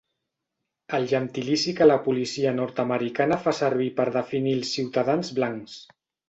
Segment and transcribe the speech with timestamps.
[0.99, 5.79] El gentilici que la policia nord-americana fa servir per definir els ciutadans blancs.